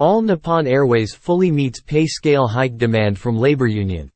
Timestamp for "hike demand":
2.48-3.18